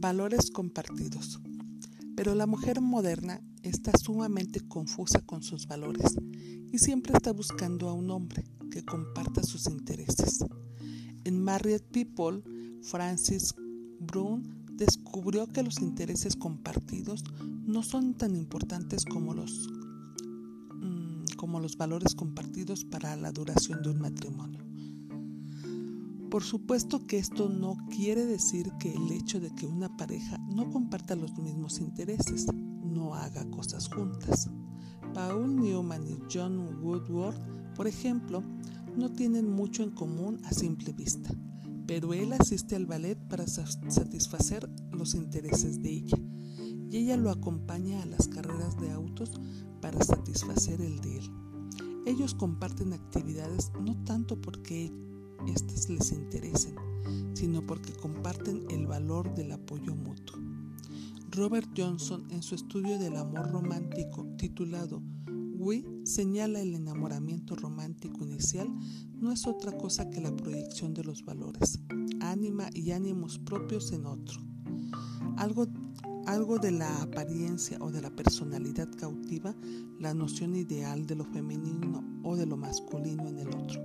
[0.00, 1.40] Valores compartidos.
[2.16, 6.16] Pero la mujer moderna está sumamente confusa con sus valores
[6.72, 10.42] y siempre está buscando a un hombre que comparta sus intereses.
[11.24, 12.42] En Married People,
[12.80, 13.54] Francis
[13.98, 17.22] Brun descubrió que los intereses compartidos
[17.66, 19.68] no son tan importantes como los,
[20.80, 24.69] mm, como los valores compartidos para la duración de un matrimonio.
[26.30, 30.70] Por supuesto que esto no quiere decir que el hecho de que una pareja no
[30.70, 34.48] comparta los mismos intereses no haga cosas juntas.
[35.12, 38.44] Paul Newman y John Woodward, por ejemplo,
[38.96, 41.34] no tienen mucho en común a simple vista,
[41.88, 46.18] pero él asiste al ballet para satisfacer los intereses de ella
[46.90, 49.32] y ella lo acompaña a las carreras de autos
[49.80, 51.30] para satisfacer el de él.
[52.06, 54.92] Ellos comparten actividades no tanto porque
[55.46, 56.74] éstas les interesen,
[57.34, 60.38] sino porque comparten el valor del apoyo mutuo.
[61.30, 65.02] Robert Johnson, en su estudio del amor romántico titulado
[65.60, 68.68] We, señala el enamoramiento romántico inicial
[69.20, 71.78] no es otra cosa que la proyección de los valores,
[72.20, 74.40] ánima y ánimos propios en otro.
[75.36, 75.66] Algo,
[76.26, 79.54] algo de la apariencia o de la personalidad cautiva,
[79.98, 83.82] la noción ideal de lo femenino o de lo masculino en el otro.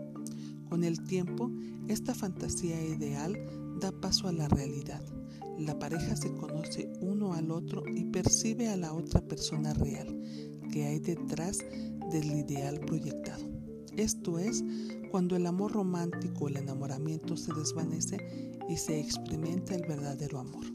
[0.70, 1.52] Con el tiempo,
[1.88, 3.38] esta fantasía ideal
[3.80, 5.02] da paso a la realidad.
[5.58, 10.22] La pareja se conoce uno al otro y percibe a la otra persona real
[10.72, 11.60] que hay detrás
[12.12, 13.46] del ideal proyectado.
[13.96, 14.64] Esto es
[15.12, 18.18] cuando el amor romántico, el enamoramiento se desvanece
[18.68, 20.66] y se experimenta el verdadero amor.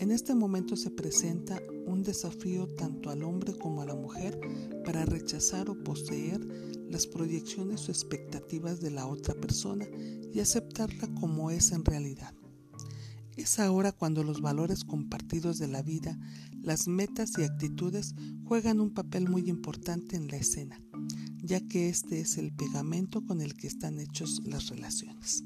[0.00, 4.40] En este momento se presenta un desafío tanto al hombre como a la mujer
[4.84, 6.40] para rechazar o poseer
[6.88, 9.86] las proyecciones o expectativas de la otra persona
[10.32, 12.34] y aceptarla como es en realidad.
[13.36, 16.18] Es ahora cuando los valores compartidos de la vida,
[16.62, 18.14] las metas y actitudes
[18.44, 20.80] juegan un papel muy importante en la escena,
[21.42, 25.44] ya que este es el pegamento con el que están hechos las relaciones.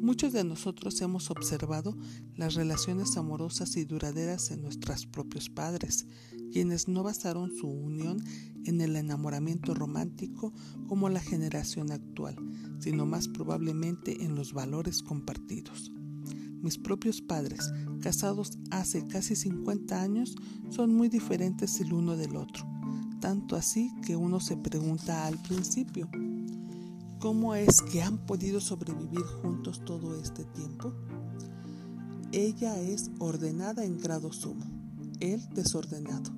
[0.00, 1.96] Muchos de nosotros hemos observado
[2.36, 6.06] las relaciones amorosas y duraderas en nuestros propios padres,
[6.52, 8.22] quienes no basaron su unión
[8.64, 10.52] en el enamoramiento romántico
[10.86, 12.36] como la generación actual,
[12.78, 15.90] sino más probablemente en los valores compartidos.
[16.62, 20.36] Mis propios padres, casados hace casi 50 años,
[20.70, 22.66] son muy diferentes el uno del otro,
[23.20, 26.08] tanto así que uno se pregunta al principio,
[27.18, 30.92] ¿Cómo es que han podido sobrevivir juntos todo este tiempo?
[32.30, 34.66] Ella es ordenada en grado sumo,
[35.20, 36.30] él desordenado,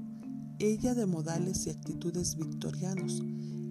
[0.60, 3.20] ella de modales y actitudes victorianos,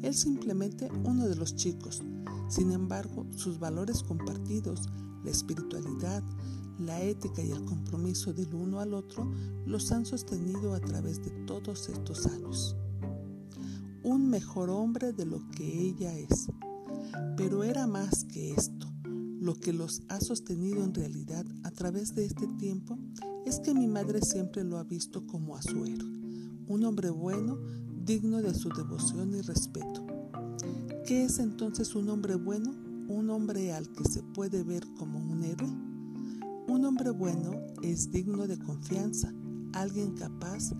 [0.01, 2.03] él simplemente uno de los chicos.
[2.49, 4.89] Sin embargo, sus valores compartidos,
[5.23, 6.23] la espiritualidad,
[6.77, 9.31] la ética y el compromiso del uno al otro
[9.65, 12.75] los han sostenido a través de todos estos años.
[14.03, 16.49] Un mejor hombre de lo que ella es,
[17.35, 18.87] pero era más que esto.
[19.39, 22.97] Lo que los ha sostenido en realidad a través de este tiempo
[23.45, 26.11] es que mi madre siempre lo ha visto como a su héroe,
[26.67, 27.57] un hombre bueno,
[28.03, 30.05] digno de su devoción y respeto.
[31.05, 32.71] ¿Qué es entonces un hombre bueno?
[33.07, 35.69] Un hombre al que se puede ver como un héroe.
[36.67, 37.51] Un hombre bueno
[37.81, 39.33] es digno de confianza,
[39.73, 40.71] alguien capaz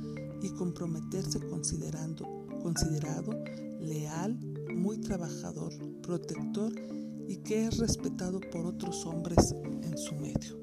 [0.41, 2.25] y comprometerse considerando,
[2.61, 3.31] considerado,
[3.79, 4.37] leal,
[4.77, 6.71] muy trabajador, protector
[7.27, 10.57] y que es respetado por otros hombres en su medio.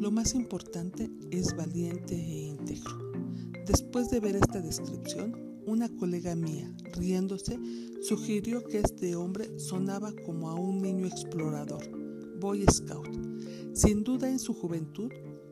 [0.00, 2.98] Lo más importante es valiente e íntegro.
[3.66, 5.34] Después de ver esta descripción,
[5.66, 7.58] una colega mía, riéndose,
[8.02, 11.88] sugirió que este hombre sonaba como a un niño explorador,
[12.40, 13.08] Boy Scout.
[13.72, 15.10] Sin duda en su juventud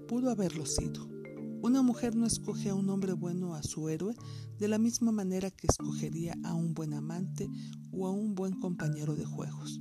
[0.09, 1.18] pudo haberlo sido.
[1.61, 4.15] Una mujer no escoge a un hombre bueno a su héroe
[4.61, 7.49] de la misma manera que escogería a un buen amante
[7.91, 9.81] o a un buen compañero de juegos.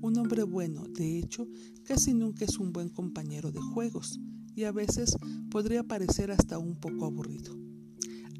[0.00, 1.46] Un hombre bueno, de hecho,
[1.84, 4.18] casi nunca es un buen compañero de juegos
[4.56, 5.14] y a veces
[5.50, 7.54] podría parecer hasta un poco aburrido.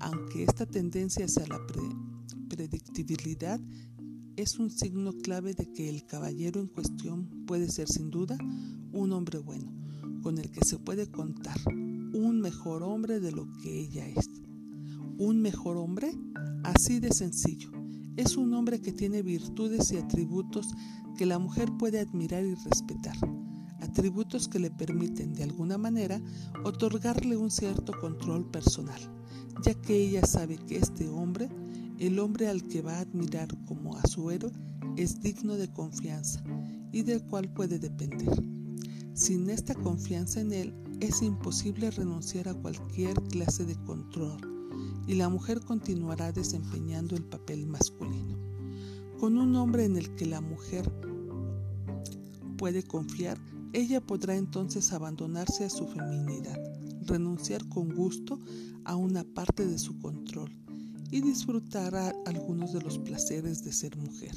[0.00, 1.60] Aunque esta tendencia hacia la
[2.48, 3.60] predictibilidad
[4.36, 8.38] es un signo clave de que el caballero en cuestión puede ser sin duda
[8.92, 9.70] un hombre bueno,
[10.22, 11.60] con el que se puede contar,
[12.12, 14.28] un mejor hombre de lo que ella es.
[15.18, 16.12] ¿Un mejor hombre?
[16.62, 17.70] Así de sencillo.
[18.16, 20.68] Es un hombre que tiene virtudes y atributos
[21.16, 23.16] que la mujer puede admirar y respetar.
[23.80, 26.20] Atributos que le permiten, de alguna manera,
[26.64, 29.00] otorgarle un cierto control personal,
[29.64, 31.48] ya que ella sabe que este hombre,
[31.98, 34.52] el hombre al que va a admirar como a su héroe,
[34.96, 36.44] es digno de confianza
[36.92, 38.61] y del cual puede depender.
[39.14, 44.40] Sin esta confianza en él, es imposible renunciar a cualquier clase de control
[45.06, 48.38] y la mujer continuará desempeñando el papel masculino.
[49.18, 50.90] Con un hombre en el que la mujer
[52.56, 53.38] puede confiar,
[53.72, 56.58] ella podrá entonces abandonarse a su feminidad,
[57.06, 58.38] renunciar con gusto
[58.84, 60.50] a una parte de su control
[61.10, 61.94] y disfrutar
[62.26, 64.32] algunos de los placeres de ser mujer.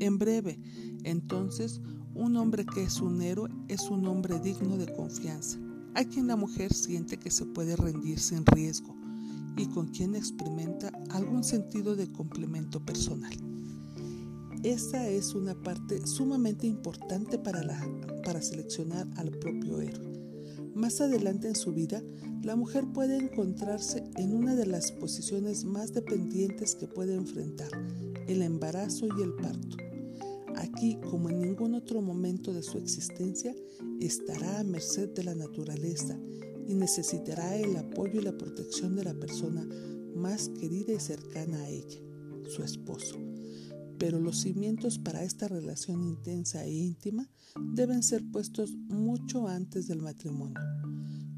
[0.00, 0.60] En breve,
[1.02, 1.80] entonces,
[2.14, 5.58] un hombre que es un héroe es un hombre digno de confianza,
[5.94, 8.94] a quien la mujer siente que se puede rendir sin riesgo
[9.56, 13.32] y con quien experimenta algún sentido de complemento personal.
[14.62, 17.78] Esta es una parte sumamente importante para, la,
[18.24, 20.14] para seleccionar al propio héroe.
[20.74, 22.02] Más adelante en su vida,
[22.42, 27.70] la mujer puede encontrarse en una de las posiciones más dependientes que puede enfrentar,
[28.26, 29.83] el embarazo y el parto.
[30.84, 33.54] Aquí, como en ningún otro momento de su existencia,
[34.00, 36.20] estará a merced de la naturaleza
[36.68, 39.66] y necesitará el apoyo y la protección de la persona
[40.14, 42.02] más querida y cercana a ella,
[42.54, 43.16] su esposo.
[43.98, 47.30] Pero los cimientos para esta relación intensa e íntima
[47.72, 50.60] deben ser puestos mucho antes del matrimonio.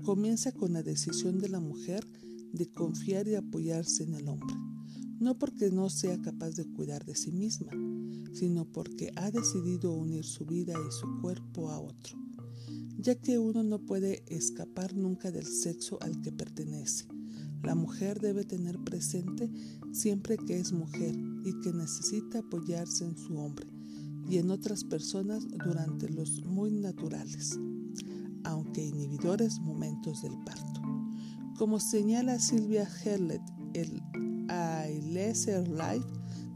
[0.02, 2.04] Comienza con la decisión de la mujer
[2.52, 4.56] de confiar y apoyarse en el hombre,
[5.18, 7.72] no porque no sea capaz de cuidar de sí misma,
[8.32, 12.18] sino porque ha decidido unir su vida y su cuerpo a otro,
[12.98, 17.06] ya que uno no puede escapar nunca del sexo al que pertenece.
[17.62, 19.50] La mujer debe tener presente
[19.92, 23.66] siempre que es mujer y que necesita apoyarse en su hombre
[24.28, 27.58] y en otras personas durante los muy naturales,
[28.44, 30.82] aunque inhibidores momentos del parto.
[31.56, 33.40] Como señala Silvia Herlet,
[33.72, 34.02] el
[34.96, 36.06] I Lesser Life,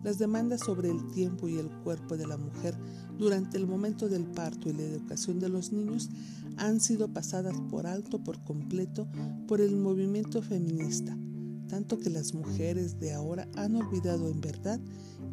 [0.02, 2.74] las demandas sobre el tiempo y el cuerpo de la mujer
[3.18, 6.08] durante el momento del parto y la educación de los niños
[6.56, 9.06] han sido pasadas por alto por completo
[9.46, 11.16] por el movimiento feminista,
[11.68, 14.80] tanto que las mujeres de ahora han olvidado en verdad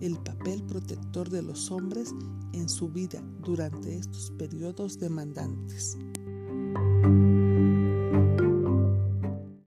[0.01, 2.13] el papel protector de los hombres
[2.53, 5.97] en su vida durante estos periodos demandantes.